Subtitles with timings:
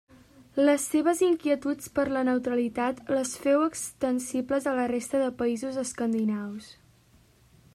[0.59, 6.73] Les seves inquietuds per la neutralitat, les féu extensibles a la resta de països escandinaus.